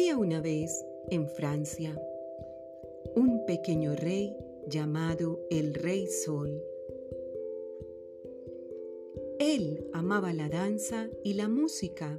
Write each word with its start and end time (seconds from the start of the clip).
Había 0.00 0.16
una 0.16 0.40
vez 0.40 0.82
en 1.10 1.28
Francia 1.28 1.94
un 3.14 3.44
pequeño 3.44 3.94
rey 3.94 4.34
llamado 4.66 5.46
el 5.50 5.74
Rey 5.74 6.06
Sol. 6.06 6.64
Él 9.38 9.86
amaba 9.92 10.32
la 10.32 10.48
danza 10.48 11.10
y 11.22 11.34
la 11.34 11.48
música 11.48 12.18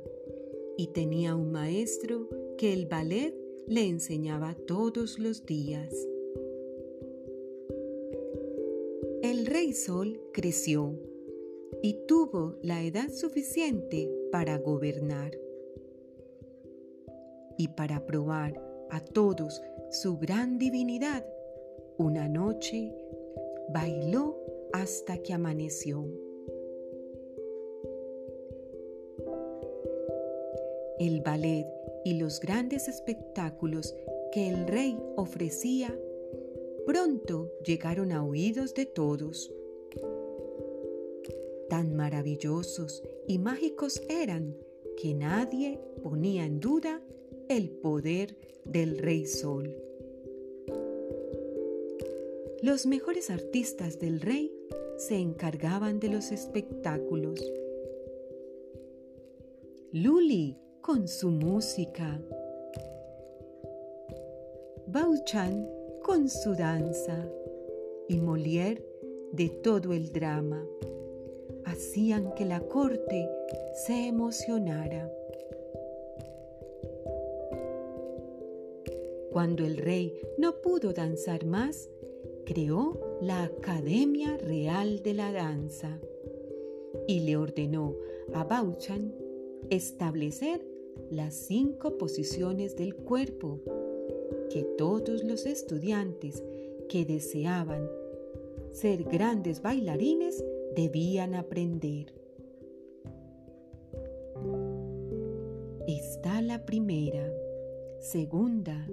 y 0.77 0.89
tenía 0.93 1.33
un 1.33 1.51
maestro 1.51 2.29
que 2.55 2.71
el 2.71 2.85
ballet 2.85 3.33
le 3.65 3.87
enseñaba 3.87 4.55
todos 4.67 5.17
los 5.17 5.47
días. 5.47 5.91
El 9.23 9.47
Rey 9.47 9.73
Sol 9.73 10.21
creció 10.33 10.99
y 11.81 11.95
tuvo 12.07 12.59
la 12.61 12.83
edad 12.83 13.09
suficiente 13.09 14.07
para 14.31 14.59
gobernar 14.59 15.35
y 17.57 17.69
para 17.69 18.05
probar 18.05 18.61
a 18.89 18.99
todos 18.99 19.61
su 19.89 20.17
gran 20.17 20.57
divinidad, 20.57 21.25
una 21.97 22.27
noche 22.27 22.93
bailó 23.69 24.37
hasta 24.73 25.17
que 25.17 25.33
amaneció. 25.33 26.05
El 30.99 31.21
ballet 31.21 31.67
y 32.05 32.19
los 32.19 32.39
grandes 32.39 32.87
espectáculos 32.87 33.95
que 34.31 34.49
el 34.49 34.67
rey 34.67 34.97
ofrecía 35.15 35.97
pronto 36.85 37.51
llegaron 37.65 38.11
a 38.11 38.23
oídos 38.23 38.73
de 38.73 38.85
todos. 38.85 39.53
Tan 41.69 41.95
maravillosos 41.95 43.03
y 43.27 43.39
mágicos 43.39 44.01
eran 44.09 44.55
que 44.97 45.13
nadie 45.13 45.79
ponía 46.03 46.45
en 46.45 46.59
duda 46.59 47.01
el 47.57 47.69
poder 47.69 48.37
del 48.63 48.97
Rey 48.97 49.25
Sol. 49.25 49.75
Los 52.61 52.85
mejores 52.85 53.29
artistas 53.29 53.99
del 53.99 54.21
rey 54.21 54.53
se 54.95 55.17
encargaban 55.17 55.99
de 55.99 56.07
los 56.07 56.31
espectáculos. 56.31 57.43
Luli 59.91 60.59
con 60.79 61.09
su 61.09 61.29
música. 61.29 62.21
Bauchan 64.87 65.67
con 66.03 66.29
su 66.29 66.55
danza 66.55 67.29
y 68.07 68.17
Molière 68.19 68.81
de 69.33 69.49
todo 69.49 69.91
el 69.91 70.13
drama. 70.13 70.65
Hacían 71.65 72.33
que 72.33 72.45
la 72.45 72.61
corte 72.61 73.27
se 73.85 74.07
emocionara. 74.07 75.11
Cuando 79.31 79.65
el 79.65 79.77
rey 79.77 80.19
no 80.37 80.61
pudo 80.61 80.91
danzar 80.91 81.45
más, 81.45 81.89
creó 82.45 82.99
la 83.21 83.43
Academia 83.43 84.37
Real 84.37 85.01
de 85.03 85.13
la 85.13 85.31
Danza 85.31 86.01
y 87.07 87.21
le 87.21 87.37
ordenó 87.37 87.95
a 88.33 88.43
Bauchan 88.43 89.13
establecer 89.69 90.65
las 91.09 91.33
cinco 91.33 91.97
posiciones 91.97 92.75
del 92.75 92.93
cuerpo 92.93 93.61
que 94.49 94.63
todos 94.77 95.23
los 95.23 95.45
estudiantes 95.45 96.43
que 96.89 97.05
deseaban 97.05 97.89
ser 98.71 99.03
grandes 99.05 99.61
bailarines 99.61 100.43
debían 100.75 101.35
aprender. 101.35 102.13
Está 105.87 106.41
la 106.41 106.65
primera, 106.65 107.33
segunda, 107.99 108.87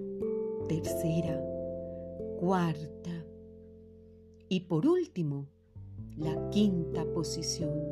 tercera, 0.69 1.43
cuarta 2.39 3.25
y 4.49 4.61
por 4.61 4.87
último, 4.87 5.47
la 6.17 6.51
quinta 6.51 7.05
posición, 7.13 7.83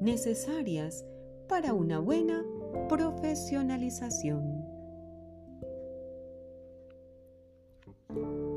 necesarias 0.00 1.06
para 1.48 1.72
una 1.72 1.98
buena 2.00 2.44
profesionalización. 2.88 4.64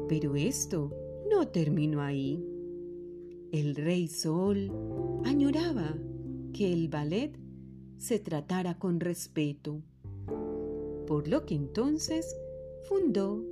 Pero 0.09 0.35
esto 0.35 0.91
no 1.29 1.47
terminó 1.47 2.01
ahí. 2.01 2.43
El 3.51 3.75
rey 3.75 4.07
Sol 4.07 4.71
añoraba 5.23 5.95
que 6.53 6.73
el 6.73 6.89
ballet 6.89 7.37
se 7.97 8.19
tratara 8.19 8.77
con 8.77 8.99
respeto, 8.99 9.81
por 11.07 11.27
lo 11.27 11.45
que 11.45 11.55
entonces 11.55 12.35
fundó 12.83 13.43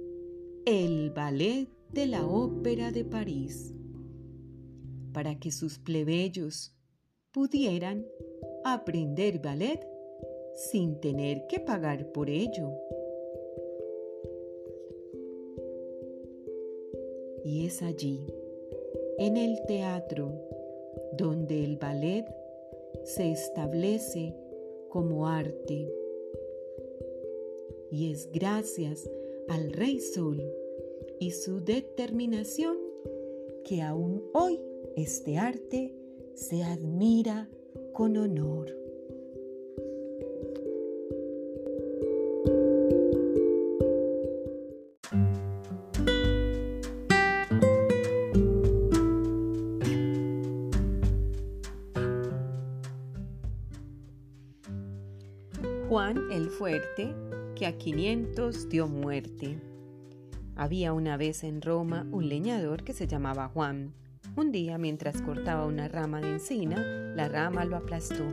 el 0.66 1.12
Ballet 1.12 1.68
de 1.92 2.08
la 2.08 2.26
Ópera 2.26 2.92
de 2.92 3.06
París 3.06 3.74
para 5.14 5.40
que 5.40 5.52
sus 5.52 5.80
plebeyos 5.80 6.76
pudieran 7.32 8.06
aprender 8.66 9.40
ballet 9.40 9.80
sin 10.56 11.00
tener 11.00 11.48
que 11.48 11.60
pagar 11.60 12.12
por 12.12 12.30
ello. 12.30 12.72
Y 17.46 17.66
es 17.66 17.82
allí, 17.82 18.26
en 19.18 19.38
el 19.38 19.66
teatro, 19.68 20.34
donde 21.14 21.64
el 21.64 21.78
ballet 21.78 22.26
se 23.04 23.32
establece 23.32 24.36
como 24.90 25.28
arte. 25.28 25.90
Y 27.96 28.12
es 28.12 28.30
gracias 28.34 29.10
al 29.48 29.72
Rey 29.72 30.02
Sol 30.02 30.44
y 31.18 31.32
su 31.32 31.62
determinación 31.64 32.76
que 33.64 33.82
aún 33.82 34.22
hoy 34.34 34.60
este 34.98 35.38
arte 35.38 35.96
se 36.34 36.62
admira 36.62 37.50
con 37.94 38.18
honor. 38.18 38.78
Juan 55.88 56.30
el 56.30 56.50
Fuerte 56.50 57.16
que 57.56 57.66
a 57.66 57.78
500 57.78 58.68
dio 58.68 58.88
muerte. 58.88 59.58
Había 60.58 60.92
una 60.92 61.16
vez 61.16 61.44
en 61.46 61.62
Roma 61.62 62.06
un 62.12 62.28
leñador 62.28 62.84
que 62.84 62.94
se 62.94 63.08
llamaba 63.08 63.48
Juan. 63.48 63.94
Un 64.36 64.52
día, 64.52 64.78
mientras 64.78 65.22
cortaba 65.22 65.66
una 65.66 65.88
rama 65.88 66.20
de 66.20 66.34
encina, 66.34 66.78
la 67.16 67.30
rama 67.30 67.64
lo 67.64 67.78
aplastó. 67.78 68.26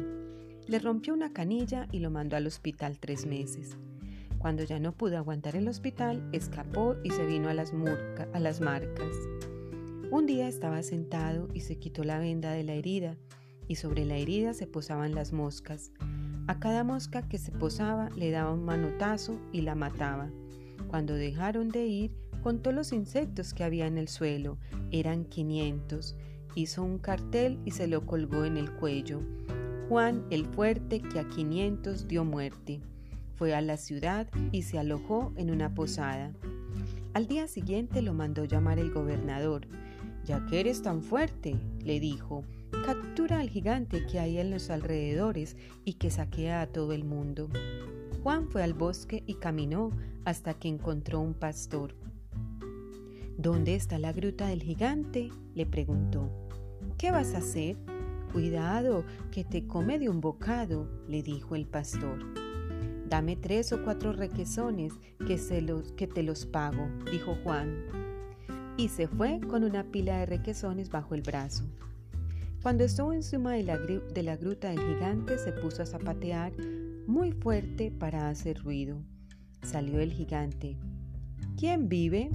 Le 0.67 0.79
rompió 0.81 1.15
una 1.15 1.33
canilla 1.33 1.87
y 1.93 2.01
lo 2.01 2.11
mandó 2.11 2.37
al 2.37 2.49
hospital 2.49 2.99
tres 2.99 3.25
meses. 3.25 3.77
Cuando 4.39 4.65
ya 4.65 4.81
no 4.81 4.93
pudo 4.93 5.19
aguantar 5.19 5.55
el 5.55 5.69
hospital, 5.69 6.29
escapó 6.33 6.97
y 7.05 7.11
se 7.11 7.25
vino 7.25 7.49
a 7.49 7.55
las, 7.55 7.73
a 8.33 8.41
las 8.41 8.61
marcas. 8.61 9.15
Un 10.11 10.27
día 10.27 10.49
estaba 10.49 10.83
sentado 10.83 11.49
y 11.55 11.61
se 11.61 11.77
quitó 11.77 12.03
la 12.03 12.19
venda 12.19 12.51
de 12.53 12.65
la 12.65 12.75
herida, 12.75 13.17
y 13.69 13.77
sobre 13.77 14.05
la 14.05 14.17
herida 14.17 14.53
se 14.53 14.67
posaban 14.67 15.15
las 15.15 15.33
moscas. 15.33 15.93
A 16.49 16.59
cada 16.59 16.83
mosca 16.83 17.23
que 17.29 17.39
se 17.39 17.53
posaba 17.53 18.09
le 18.17 18.31
daba 18.31 18.53
un 18.53 18.65
manotazo 18.65 19.39
y 19.53 19.61
la 19.61 19.77
mataba. 19.77 20.29
Cuando 20.89 21.15
dejaron 21.15 21.69
de 21.69 21.87
ir, 21.87 22.17
contó 22.43 22.73
los 22.73 22.93
insectos 22.93 23.55
que 23.55 23.63
había 23.63 23.87
en 23.87 23.97
el 23.97 24.09
suelo. 24.09 24.59
Eran 24.91 25.25
500. 25.25 26.17
Hizo 26.57 26.83
un 26.83 26.99
cartel 26.99 27.61
y 27.65 27.71
se 27.71 27.87
lo 27.87 28.05
colgó 28.07 28.45
en 28.45 28.57
el 28.57 28.73
cuello. 28.73 29.21
Juan 29.89 30.25
el 30.31 30.45
fuerte 30.47 31.01
que 31.01 31.21
a 31.21 31.29
500 31.29 32.09
dio 32.09 32.25
muerte. 32.25 32.81
Fue 33.37 33.55
a 33.55 33.61
la 33.61 33.77
ciudad 33.77 34.29
y 34.51 34.63
se 34.63 34.79
alojó 34.79 35.33
en 35.37 35.51
una 35.51 35.75
posada. 35.75 36.33
Al 37.15 37.29
día 37.29 37.47
siguiente 37.47 38.03
lo 38.03 38.15
mandó 38.15 38.45
llamar 38.45 38.81
el 38.81 38.91
gobernador. 38.91 39.69
Ya 40.25 40.45
que 40.47 40.61
eres 40.61 40.83
tan 40.83 41.03
fuerte, 41.03 41.57
le 41.85 42.01
dijo, 42.01 42.45
captura 42.83 43.39
al 43.39 43.49
gigante 43.49 44.07
que 44.07 44.19
hay 44.19 44.39
en 44.39 44.51
los 44.51 44.69
alrededores 44.69 45.57
y 45.85 45.95
que 45.95 46.11
saquea 46.11 46.63
a 46.63 46.67
todo 46.67 46.93
el 46.93 47.05
mundo. 47.05 47.49
Juan 48.23 48.49
fue 48.49 48.63
al 48.63 48.75
bosque 48.75 49.23
y 49.27 49.35
caminó 49.35 49.91
hasta 50.25 50.55
que 50.55 50.69
encontró 50.69 51.21
un 51.21 51.35
pastor. 51.35 51.95
¿Dónde 53.39 53.75
está 53.75 53.99
la 53.99 54.13
gruta 54.13 54.49
del 54.49 54.63
gigante? 54.63 55.31
le 55.55 55.67
preguntó. 55.67 56.31
¿Qué 56.99 57.11
vas 57.11 57.35
a 57.35 57.39
hacer? 57.39 57.77
Cuidado, 58.33 59.05
que 59.31 59.45
te 59.45 59.67
come 59.67 59.99
de 59.99 60.09
un 60.09 60.21
bocado, 60.21 60.89
le 61.09 61.23
dijo 61.23 61.55
el 61.55 61.67
pastor. 61.67 62.19
Dame 63.09 63.37
tres 63.37 63.73
o 63.73 63.83
cuatro 63.85 64.13
requesones 64.13 64.95
que, 65.27 65.61
los, 65.61 65.93
que 65.93 66.07
te 66.07 66.23
los 66.23 66.47
pago, 66.47 66.89
dijo 67.11 67.37
Juan. 67.45 67.85
Y 68.77 68.89
se 68.89 69.07
fue 69.07 69.41
con 69.41 69.65
una 69.65 69.85
pila 69.85 70.19
de 70.19 70.27
requesones 70.27 70.89
bajo 70.89 71.15
el 71.15 71.23
brazo. 71.23 71.65
Cuando 72.63 72.85
estuvo 72.85 73.13
encima 73.13 73.55
de 73.55 73.65
la, 73.65 73.77
de 73.77 74.23
la 74.23 74.37
gruta 74.37 74.69
del 74.69 74.79
gigante 74.79 75.37
se 75.37 75.51
puso 75.51 75.83
a 75.83 75.87
zapatear 75.87 76.53
muy 77.09 77.33
fuerte 77.33 77.91
para 77.91 78.29
hacer 78.29 78.63
ruido. 78.63 79.03
Salió 79.63 79.99
el 79.99 80.13
gigante. 80.13 80.77
¿Quién 81.59 81.89
vive? 81.89 82.31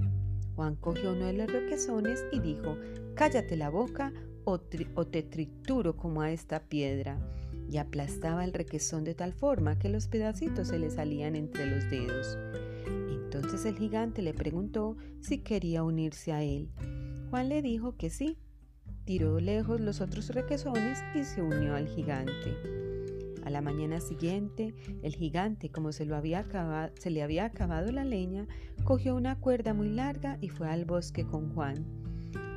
Juan 0.57 0.75
cogió 0.75 1.13
uno 1.13 1.27
de 1.27 1.33
los 1.33 1.51
requesones 1.51 2.25
y 2.33 2.39
dijo, 2.41 2.77
Cállate 3.15 3.56
la 3.56 3.69
boca 3.69 4.12
o, 4.44 4.59
te 4.59 5.24
trituro 5.24 5.95
como 5.95 6.21
a 6.21 6.31
esta 6.31 6.59
piedra. 6.59 7.18
Y 7.69 7.77
aplastaba 7.77 8.44
el 8.44 8.53
requesón 8.53 9.06
de 9.06 9.15
tal 9.15 9.33
forma 9.33 9.79
que 9.79 9.88
los 9.88 10.07
pedacitos 10.07 10.68
se 10.68 10.79
le 10.79 10.89
salían 10.89 11.35
entre 11.35 11.65
los 11.65 11.89
dedos. 11.89 12.38
Entonces 12.85 13.65
el 13.65 13.77
gigante 13.77 14.21
le 14.21 14.33
preguntó 14.33 14.97
si 15.21 15.39
quería 15.39 15.83
unirse 15.83 16.33
a 16.33 16.44
él. 16.44 16.69
Juan 17.29 17.47
le 17.47 17.62
dijo 17.62 17.95
que 17.95 18.09
sí. 18.09 18.38
Tiró 19.07 19.39
lejos 19.39 19.80
los 19.80 20.01
otros 20.01 20.27
requesones 20.31 21.01
y 21.15 21.24
se 21.24 21.42
unió 21.42 21.75
al 21.75 21.88
gigante. 21.88 22.57
A 23.45 23.50
la 23.50 23.62
mañana 23.62 24.01
siguiente, 24.01 24.75
el 25.01 25.15
gigante, 25.15 25.69
como 25.69 25.94
se, 25.94 26.06
lo 26.06 26.18
había 26.18 26.45
se 27.00 27.09
le 27.09 27.24
había 27.24 27.45
acabado 27.45 27.89
la 27.94 28.04
leña, 28.04 28.50
cogió 28.83 29.15
una 29.15 29.39
cuerda 29.39 29.74
muy 29.74 29.88
larga 29.88 30.38
y 30.42 30.50
fue 30.50 30.69
al 30.69 30.83
bosque 30.83 31.25
con 31.25 31.54
Juan. 31.54 31.86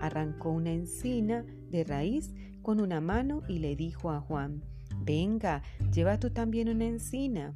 Arrancó 0.00 0.50
una 0.50 0.72
encina 0.72 1.44
de 1.70 1.84
raíz 1.84 2.34
con 2.62 2.80
una 2.80 3.00
mano 3.00 3.42
y 3.46 3.60
le 3.60 3.76
dijo 3.76 4.10
a 4.10 4.20
Juan, 4.20 4.64
Venga, 5.02 5.62
lleva 5.94 6.18
tú 6.18 6.30
también 6.30 6.68
una 6.68 6.86
encina. 6.86 7.54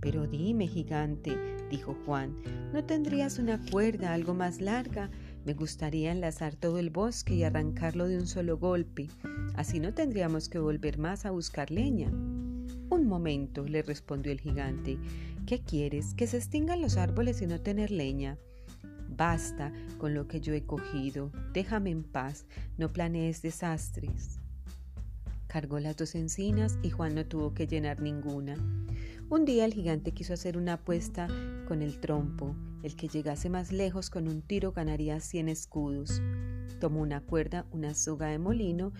Pero 0.00 0.28
dime, 0.28 0.68
gigante, 0.68 1.36
dijo 1.68 1.96
Juan, 2.06 2.36
¿no 2.72 2.84
tendrías 2.84 3.40
una 3.40 3.60
cuerda 3.70 4.14
algo 4.14 4.32
más 4.32 4.60
larga? 4.60 5.10
Me 5.44 5.54
gustaría 5.54 6.12
enlazar 6.12 6.56
todo 6.56 6.78
el 6.78 6.90
bosque 6.90 7.34
y 7.34 7.44
arrancarlo 7.44 8.06
de 8.06 8.18
un 8.18 8.26
solo 8.26 8.58
golpe. 8.58 9.08
Así 9.54 9.80
no 9.80 9.94
tendríamos 9.94 10.48
que 10.48 10.58
volver 10.58 10.98
más 10.98 11.24
a 11.24 11.30
buscar 11.30 11.70
leña. 11.70 12.10
Un 12.10 13.06
momento, 13.06 13.64
le 13.64 13.82
respondió 13.82 14.32
el 14.32 14.40
gigante. 14.40 14.98
¿Qué 15.46 15.60
quieres? 15.60 16.14
¿Que 16.14 16.26
se 16.26 16.36
extingan 16.36 16.80
los 16.80 16.96
árboles 16.96 17.40
y 17.42 17.46
no 17.46 17.60
tener 17.60 17.90
leña? 17.90 18.38
Basta 19.08 19.72
con 19.98 20.14
lo 20.14 20.28
que 20.28 20.40
yo 20.40 20.52
he 20.52 20.62
cogido. 20.64 21.32
Déjame 21.52 21.90
en 21.90 22.04
paz. 22.04 22.46
No 22.76 22.92
planees 22.92 23.42
desastres. 23.42 24.38
Cargó 25.48 25.80
las 25.80 25.96
dos 25.96 26.14
encinas 26.14 26.78
y 26.82 26.90
Juan 26.90 27.14
no 27.14 27.24
tuvo 27.24 27.54
que 27.54 27.66
llenar 27.66 28.00
ninguna. 28.00 28.56
Un 29.30 29.44
día 29.44 29.64
el 29.64 29.72
gigante 29.72 30.12
quiso 30.12 30.34
hacer 30.34 30.58
una 30.58 30.74
apuesta 30.74 31.26
con 31.66 31.82
el 31.82 31.98
trompo. 32.00 32.54
El 32.82 32.94
que 32.94 33.08
llegase 33.08 33.50
más 33.50 33.72
lejos 33.72 34.08
con 34.08 34.28
un 34.28 34.42
tiro 34.42 34.72
ganaría 34.72 35.20
cien 35.20 35.48
escudos. 35.48 36.22
Tomó 36.80 37.00
una 37.00 37.20
cuerda, 37.20 37.66
una 37.72 37.94
soga 37.94 38.28
de 38.28 38.38
molino 38.38 38.92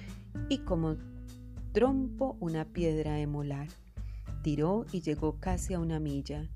y 0.48 0.58
como 0.58 0.96
trompo 1.72 2.36
una 2.40 2.64
piedra 2.64 3.14
de 3.14 3.26
molar. 3.26 3.68
Tiró 4.42 4.84
y 4.92 5.00
llegó 5.00 5.38
casi 5.38 5.74
a 5.74 5.78
una 5.78 6.00
milla. 6.00 6.48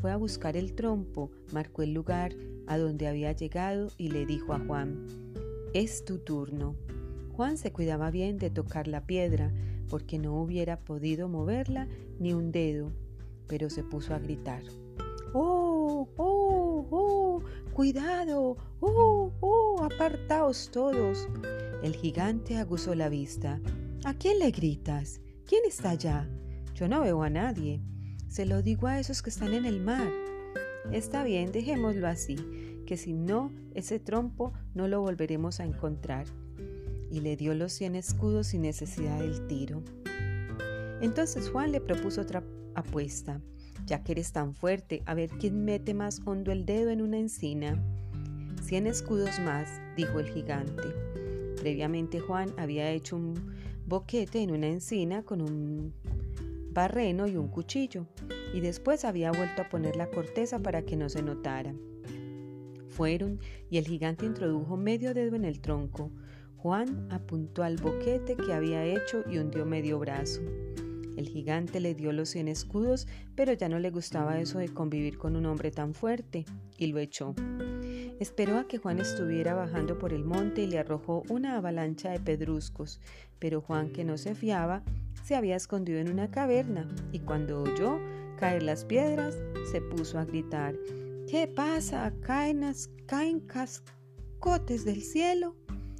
Fue 0.00 0.12
a 0.12 0.16
buscar 0.16 0.56
el 0.56 0.74
trompo, 0.74 1.30
marcó 1.52 1.82
el 1.82 1.94
lugar 1.94 2.32
a 2.68 2.78
donde 2.78 3.08
había 3.08 3.32
llegado 3.32 3.90
y 3.96 4.10
le 4.10 4.26
dijo 4.26 4.52
a 4.52 4.60
Juan, 4.60 5.06
es 5.74 6.04
tu 6.04 6.18
turno. 6.18 6.76
Juan 7.32 7.56
se 7.56 7.72
cuidaba 7.72 8.10
bien 8.10 8.38
de 8.38 8.50
tocar 8.50 8.86
la 8.86 9.06
piedra 9.06 9.52
porque 9.88 10.18
no 10.18 10.40
hubiera 10.40 10.78
podido 10.78 11.28
moverla 11.28 11.88
ni 12.20 12.32
un 12.32 12.52
dedo, 12.52 12.92
pero 13.48 13.70
se 13.70 13.82
puso 13.82 14.14
a 14.14 14.18
gritar. 14.18 14.62
¡Oh! 15.34 16.08
¡Oh! 16.16 16.37
¡Oh! 16.90 17.42
¡Cuidado! 17.72 18.56
¡Oh! 18.80 19.32
¡Oh! 19.40 19.82
¡Apartaos 19.82 20.70
todos! 20.70 21.28
El 21.82 21.94
gigante 21.94 22.56
aguzó 22.56 22.94
la 22.94 23.08
vista. 23.08 23.60
¿A 24.04 24.14
quién 24.14 24.38
le 24.38 24.50
gritas? 24.50 25.20
¿Quién 25.46 25.62
está 25.66 25.90
allá? 25.90 26.28
Yo 26.74 26.88
no 26.88 27.00
veo 27.00 27.22
a 27.22 27.30
nadie. 27.30 27.80
Se 28.28 28.46
lo 28.46 28.62
digo 28.62 28.86
a 28.86 28.98
esos 28.98 29.22
que 29.22 29.30
están 29.30 29.54
en 29.54 29.64
el 29.64 29.80
mar. 29.80 30.10
Está 30.92 31.22
bien, 31.24 31.52
dejémoslo 31.52 32.06
así, 32.06 32.36
que 32.86 32.96
si 32.96 33.12
no, 33.12 33.52
ese 33.74 33.98
trompo 33.98 34.52
no 34.74 34.88
lo 34.88 35.00
volveremos 35.00 35.60
a 35.60 35.64
encontrar. 35.64 36.26
Y 37.10 37.20
le 37.20 37.36
dio 37.36 37.54
los 37.54 37.72
cien 37.72 37.94
escudos 37.94 38.48
sin 38.48 38.62
necesidad 38.62 39.18
del 39.18 39.46
tiro. 39.46 39.82
Entonces 41.00 41.50
Juan 41.50 41.72
le 41.72 41.80
propuso 41.80 42.20
otra 42.20 42.42
apuesta. 42.74 43.40
Ya 43.86 44.02
que 44.02 44.12
eres 44.12 44.32
tan 44.32 44.54
fuerte, 44.54 45.02
a 45.06 45.14
ver 45.14 45.30
quién 45.30 45.64
mete 45.64 45.94
más 45.94 46.20
hondo 46.24 46.52
el 46.52 46.66
dedo 46.66 46.90
en 46.90 47.02
una 47.02 47.18
encina. 47.18 47.82
Cien 48.62 48.86
escudos 48.86 49.38
más, 49.40 49.68
dijo 49.96 50.20
el 50.20 50.28
gigante. 50.28 50.88
Previamente 51.60 52.20
Juan 52.20 52.52
había 52.58 52.90
hecho 52.90 53.16
un 53.16 53.34
boquete 53.86 54.40
en 54.42 54.50
una 54.50 54.68
encina 54.68 55.22
con 55.22 55.40
un 55.40 55.94
barreno 56.72 57.26
y 57.26 57.36
un 57.36 57.48
cuchillo, 57.48 58.06
y 58.52 58.60
después 58.60 59.04
había 59.04 59.32
vuelto 59.32 59.62
a 59.62 59.68
poner 59.68 59.96
la 59.96 60.10
corteza 60.10 60.58
para 60.58 60.82
que 60.82 60.96
no 60.96 61.08
se 61.08 61.22
notara. 61.22 61.74
Fueron 62.88 63.40
y 63.70 63.78
el 63.78 63.86
gigante 63.86 64.26
introdujo 64.26 64.76
medio 64.76 65.14
dedo 65.14 65.36
en 65.36 65.44
el 65.44 65.60
tronco. 65.60 66.10
Juan 66.56 67.08
apuntó 67.10 67.62
al 67.62 67.76
boquete 67.76 68.36
que 68.36 68.52
había 68.52 68.84
hecho 68.84 69.22
y 69.30 69.38
hundió 69.38 69.64
medio 69.64 69.98
brazo. 69.98 70.40
El 71.18 71.26
gigante 71.26 71.80
le 71.80 71.96
dio 71.96 72.12
los 72.12 72.28
cien 72.28 72.46
escudos, 72.46 73.08
pero 73.34 73.52
ya 73.52 73.68
no 73.68 73.80
le 73.80 73.90
gustaba 73.90 74.38
eso 74.38 74.60
de 74.60 74.68
convivir 74.68 75.18
con 75.18 75.34
un 75.34 75.46
hombre 75.46 75.72
tan 75.72 75.92
fuerte, 75.92 76.46
y 76.76 76.86
lo 76.86 77.00
echó. 77.00 77.34
Esperó 78.20 78.56
a 78.56 78.68
que 78.68 78.78
Juan 78.78 79.00
estuviera 79.00 79.52
bajando 79.54 79.98
por 79.98 80.12
el 80.12 80.24
monte 80.24 80.62
y 80.62 80.68
le 80.68 80.78
arrojó 80.78 81.24
una 81.28 81.56
avalancha 81.56 82.10
de 82.10 82.20
pedruscos, 82.20 83.00
pero 83.40 83.60
Juan, 83.60 83.90
que 83.90 84.04
no 84.04 84.16
se 84.16 84.36
fiaba, 84.36 84.84
se 85.24 85.34
había 85.34 85.56
escondido 85.56 85.98
en 85.98 86.08
una 86.08 86.30
caverna, 86.30 86.86
y 87.10 87.18
cuando 87.18 87.62
oyó 87.62 87.98
caer 88.38 88.62
las 88.62 88.84
piedras, 88.84 89.36
se 89.72 89.80
puso 89.80 90.20
a 90.20 90.24
gritar, 90.24 90.76
¿Qué 91.28 91.48
pasa? 91.48 92.14
¿Caen, 92.20 92.64
caen 93.06 93.40
cascotes 93.40 94.84
del 94.84 95.02
cielo? 95.02 95.56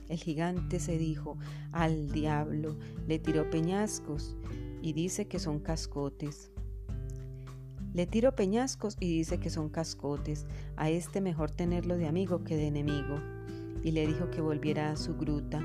El 0.09 0.19
gigante 0.19 0.79
se 0.79 0.97
dijo, 0.97 1.37
al 1.73 2.12
diablo, 2.12 2.79
le 3.09 3.19
tiró 3.19 3.50
peñascos 3.50 4.37
y 4.83 4.93
dice 4.93 5.27
que 5.27 5.39
son 5.39 5.61
cascotes. 5.61 6.51
Le 7.95 8.07
tiro 8.07 8.35
peñascos 8.35 8.97
y 9.01 9.17
dice 9.17 9.41
que 9.41 9.51
son 9.51 9.71
cascotes. 9.71 10.47
A 10.77 10.91
este 10.91 11.21
mejor 11.21 11.51
tenerlo 11.51 11.97
de 11.97 12.07
amigo 12.07 12.45
que 12.45 12.57
de 12.57 12.67
enemigo. 12.67 13.21
Y 13.83 13.93
le 13.93 14.07
dijo 14.07 14.31
que 14.31 14.41
volviera 14.41 14.91
a 14.91 14.97
su 14.97 15.17
gruta. 15.17 15.61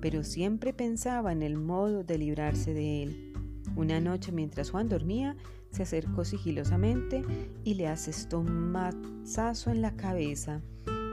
Pero 0.00 0.24
siempre 0.24 0.72
pensaba 0.72 1.32
en 1.32 1.42
el 1.42 1.56
modo 1.56 2.04
de 2.04 2.18
librarse 2.18 2.74
de 2.74 3.02
él. 3.02 3.32
Una 3.76 4.00
noche 4.00 4.32
mientras 4.32 4.70
Juan 4.70 4.88
dormía, 4.88 5.36
se 5.70 5.82
acercó 5.82 6.24
sigilosamente 6.24 7.22
y 7.64 7.74
le 7.74 7.88
asestó 7.88 8.40
un 8.40 8.72
mazazo 8.72 9.70
en 9.70 9.82
la 9.82 9.96
cabeza. 9.96 10.62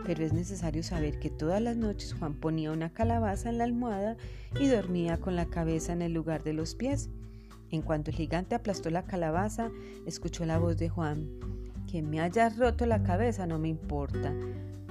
Pero 0.06 0.24
es 0.24 0.34
necesario 0.34 0.84
saber 0.84 1.20
que 1.20 1.30
todas 1.30 1.62
las 1.62 1.78
noches 1.78 2.14
Juan 2.14 2.34
ponía 2.34 2.72
una 2.72 2.92
calabaza 2.92 3.50
en 3.50 3.58
la 3.58 3.64
almohada 3.64 4.18
y 4.60 4.68
dormía 4.68 5.18
con 5.18 5.36
la 5.36 5.46
cabeza 5.46 5.94
en 5.94 6.02
el 6.02 6.14
lugar 6.14 6.44
de 6.44 6.54
los 6.54 6.76
pies. 6.76 7.10
En 7.72 7.82
cuanto 7.82 8.12
el 8.12 8.18
gigante 8.18 8.56
aplastó 8.56 8.90
la 8.90 9.06
calabaza, 9.06 9.72
escuchó 10.06 10.46
la 10.46 10.60
voz 10.60 10.78
de 10.78 10.90
Juan. 10.90 11.28
Que 11.90 12.02
me 12.02 12.20
hayas 12.20 12.58
roto 12.58 12.86
la 12.86 13.04
cabeza 13.04 13.48
no 13.48 13.60
me 13.60 13.70
importa, 13.70 14.34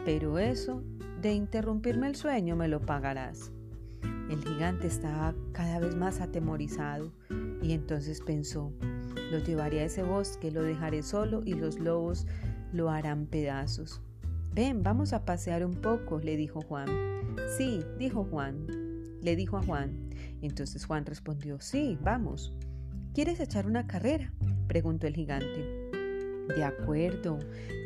pero 0.04 0.38
eso 0.38 0.83
de 1.21 1.33
interrumpirme 1.33 2.09
el 2.09 2.16
sueño 2.16 2.57
me 2.57 2.69
lo 2.69 2.81
pagarás. 2.81 3.52
El 4.28 4.42
gigante 4.42 4.87
estaba 4.87 5.35
cada 5.52 5.78
vez 5.78 5.95
más 5.95 6.21
atemorizado 6.21 7.12
y 7.61 7.73
entonces 7.73 8.21
pensó, 8.21 8.73
lo 9.31 9.38
llevaré 9.38 9.81
a 9.81 9.85
ese 9.85 10.02
bosque, 10.02 10.50
lo 10.50 10.62
dejaré 10.62 11.02
solo 11.02 11.42
y 11.45 11.54
los 11.54 11.78
lobos 11.78 12.26
lo 12.73 12.90
harán 12.90 13.26
pedazos. 13.26 14.00
Ven, 14.54 14.82
vamos 14.82 15.14
a 15.14 15.25
pasear 15.25 15.64
un 15.64 15.75
poco, 15.80 16.21
le 16.21 16.37
dijo 16.37 16.61
Juan. 16.61 16.87
Sí, 17.56 17.80
dijo 17.99 18.25
Juan. 18.25 18.66
Le 19.23 19.35
dijo 19.35 19.56
a 19.56 19.62
Juan. 19.62 20.11
Entonces 20.42 20.85
Juan 20.85 21.06
respondió, 21.06 21.59
sí, 21.59 21.97
vamos. 22.02 22.52
¿Quieres 23.14 23.40
echar 23.40 23.66
una 23.66 23.87
carrera? 23.87 24.30
preguntó 24.66 25.06
el 25.06 25.14
gigante. 25.14 25.90
De 26.54 26.64
acuerdo, 26.64 27.38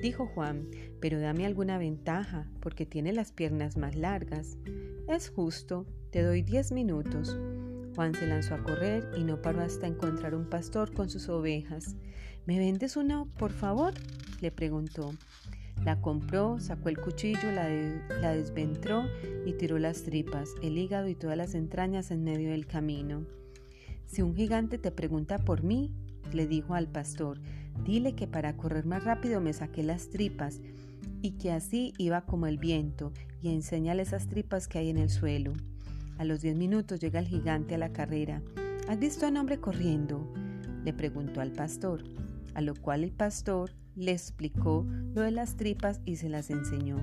dijo 0.02 0.26
Juan, 0.26 0.66
pero 1.00 1.20
dame 1.20 1.46
alguna 1.46 1.78
ventaja, 1.78 2.48
porque 2.58 2.84
tiene 2.84 3.12
las 3.12 3.30
piernas 3.30 3.76
más 3.76 3.94
largas. 3.94 4.58
Es 5.06 5.30
justo, 5.30 5.86
te 6.10 6.22
doy 6.22 6.42
diez 6.42 6.72
minutos. 6.72 7.38
Juan 7.94 8.12
se 8.14 8.26
lanzó 8.26 8.56
a 8.56 8.62
correr 8.64 9.08
y 9.16 9.22
no 9.22 9.40
paró 9.40 9.60
hasta 9.60 9.86
encontrar 9.86 10.34
un 10.34 10.50
pastor 10.50 10.92
con 10.92 11.10
sus 11.10 11.28
ovejas. 11.28 11.94
¿Me 12.44 12.58
vendes 12.58 12.96
una, 12.96 13.24
por 13.24 13.52
favor? 13.52 13.94
le 14.40 14.50
preguntó. 14.50 15.12
La 15.84 16.00
compró, 16.00 16.58
sacó 16.58 16.88
el 16.88 16.98
cuchillo, 16.98 17.52
la, 17.52 17.68
desventró 18.32 19.04
y 19.44 19.52
tiró 19.52 19.78
las 19.78 20.02
tripas, 20.02 20.50
el 20.62 20.78
hígado 20.78 21.08
y 21.08 21.14
todas 21.14 21.36
las 21.36 21.54
entrañas 21.54 22.10
en 22.10 22.24
medio 22.24 22.50
del 22.50 22.66
camino. 22.66 23.24
Si 24.06 24.22
un 24.22 24.34
gigante 24.34 24.78
te 24.78 24.90
pregunta 24.90 25.38
por 25.38 25.62
mí, 25.62 25.92
le 26.32 26.46
dijo 26.46 26.74
al 26.74 26.88
pastor, 26.88 27.40
dile 27.84 28.14
que 28.14 28.26
para 28.26 28.56
correr 28.56 28.84
más 28.86 29.04
rápido 29.04 29.40
me 29.40 29.52
saqué 29.52 29.82
las 29.82 30.10
tripas 30.10 30.60
y 31.22 31.32
que 31.32 31.52
así 31.52 31.92
iba 31.98 32.22
como 32.22 32.46
el 32.46 32.58
viento 32.58 33.12
y 33.42 33.50
enséñale 33.50 34.02
esas 34.02 34.26
tripas 34.28 34.68
que 34.68 34.78
hay 34.78 34.90
en 34.90 34.98
el 34.98 35.10
suelo. 35.10 35.52
A 36.18 36.24
los 36.24 36.40
diez 36.40 36.56
minutos 36.56 36.98
llega 36.98 37.20
el 37.20 37.28
gigante 37.28 37.74
a 37.74 37.78
la 37.78 37.92
carrera. 37.92 38.42
¿Has 38.88 38.98
visto 38.98 39.26
a 39.26 39.28
un 39.28 39.36
hombre 39.36 39.60
corriendo? 39.60 40.32
le 40.84 40.92
preguntó 40.92 41.40
al 41.40 41.50
pastor, 41.50 42.04
a 42.54 42.60
lo 42.60 42.74
cual 42.74 43.02
el 43.02 43.12
pastor 43.12 43.72
le 43.96 44.12
explicó 44.12 44.86
lo 45.14 45.22
de 45.22 45.32
las 45.32 45.56
tripas 45.56 46.00
y 46.04 46.16
se 46.16 46.28
las 46.28 46.50
enseñó. 46.50 47.02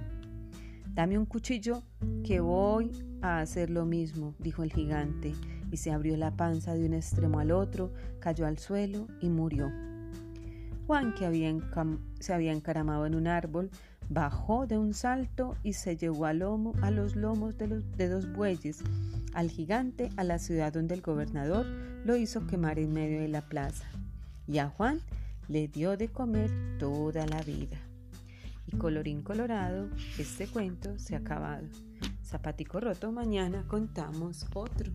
Dame 0.93 1.17
un 1.17 1.25
cuchillo 1.25 1.83
que 2.23 2.39
voy 2.39 2.91
a 3.21 3.39
hacer 3.39 3.69
lo 3.69 3.85
mismo, 3.85 4.35
dijo 4.39 4.63
el 4.63 4.71
gigante, 4.71 5.33
y 5.71 5.77
se 5.77 5.91
abrió 5.91 6.15
la 6.17 6.37
panza 6.37 6.75
de 6.75 6.85
un 6.85 6.93
extremo 6.93 7.39
al 7.39 7.51
otro, 7.51 7.91
cayó 8.19 8.45
al 8.45 8.59
suelo 8.59 9.07
y 9.19 9.29
murió. 9.29 9.71
Juan, 10.85 11.15
que 11.15 11.59
se 12.19 12.33
había 12.33 12.51
encaramado 12.51 13.05
en 13.07 13.15
un 13.15 13.27
árbol, 13.27 13.71
bajó 14.09 14.67
de 14.67 14.77
un 14.77 14.93
salto 14.93 15.55
y 15.63 15.73
se 15.73 15.97
llevó 15.97 16.25
a, 16.25 16.33
lomo, 16.33 16.73
a 16.81 16.91
los 16.91 17.15
lomos 17.15 17.57
de, 17.57 17.67
los, 17.67 17.97
de 17.97 18.09
dos 18.09 18.31
bueyes 18.31 18.83
al 19.33 19.49
gigante 19.49 20.09
a 20.17 20.23
la 20.23 20.39
ciudad 20.39 20.73
donde 20.73 20.93
el 20.93 21.01
gobernador 21.01 21.65
lo 22.05 22.15
hizo 22.15 22.45
quemar 22.45 22.79
en 22.79 22.93
medio 22.93 23.21
de 23.21 23.29
la 23.29 23.41
plaza. 23.41 23.85
Y 24.47 24.59
a 24.59 24.69
Juan 24.69 24.99
le 25.47 25.67
dio 25.67 25.97
de 25.97 26.09
comer 26.09 26.49
toda 26.79 27.25
la 27.25 27.41
vida. 27.41 27.77
Y 28.67 28.77
colorín 28.77 29.21
colorado, 29.21 29.89
este 30.17 30.47
cuento 30.47 30.97
se 30.97 31.15
ha 31.15 31.19
acabado. 31.19 31.67
Zapatico 32.23 32.79
roto, 32.79 33.11
mañana 33.11 33.65
contamos 33.67 34.45
otro. 34.53 34.91